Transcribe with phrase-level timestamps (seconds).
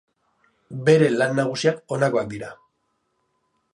[0.87, 2.51] Bere lan nagusiak honakoak dira.